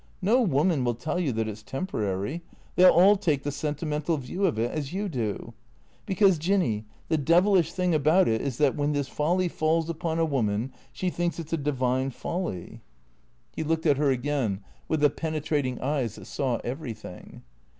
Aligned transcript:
No 0.23 0.41
woman 0.41 0.83
will 0.83 0.95
tell 0.95 1.19
you 1.19 1.31
that 1.33 1.47
it 1.47 1.59
's 1.59 1.61
temporary. 1.61 2.41
They 2.75 2.85
'11 2.85 2.99
all 2.99 3.15
take 3.17 3.43
the 3.43 3.51
sentimental 3.51 4.17
view 4.17 4.47
of 4.47 4.57
it, 4.57 4.71
as 4.71 4.93
you 4.93 5.07
do. 5.07 5.53
Because, 6.07 6.39
Jinny, 6.39 6.85
the 7.07 7.19
devilish 7.19 7.71
thing 7.71 7.93
about 7.93 8.27
it 8.27 8.41
is 8.41 8.57
that, 8.57 8.75
when 8.75 8.93
this 8.93 9.07
folly 9.07 9.47
falls 9.47 9.91
upon 9.91 10.17
a 10.17 10.25
woman, 10.25 10.73
she 10.91 11.11
thinks 11.11 11.37
it 11.37 11.49
's 11.49 11.53
a 11.53 11.57
divine 11.57 12.09
folly." 12.09 12.81
270 13.53 13.53
THE 13.53 13.53
CREATORS 13.53 13.53
He 13.55 13.63
looked 13.63 13.85
at 13.85 13.97
her 14.03 14.09
again 14.09 14.61
with 14.87 14.99
the 15.01 15.09
penetrating 15.11 15.79
eyes 15.81 16.15
that 16.15 16.25
saw 16.25 16.57
everything. 16.63 17.43